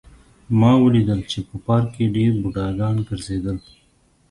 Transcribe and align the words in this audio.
ما 0.59 0.71
ولیدل 0.83 1.19
چې 1.31 1.39
په 1.47 1.55
پارک 1.65 1.87
کې 1.95 2.13
ډېر 2.15 2.31
بوډاګان 2.41 2.95
ګرځېدل 3.07 3.57